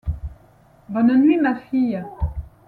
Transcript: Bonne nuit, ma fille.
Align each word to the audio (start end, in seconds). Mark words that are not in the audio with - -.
Bonne 0.89 1.15
nuit, 1.21 1.37
ma 1.37 1.53
fille. 1.55 2.03